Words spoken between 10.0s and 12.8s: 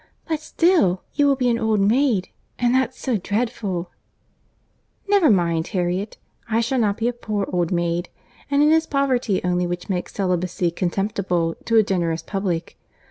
celibacy contemptible to a generous public!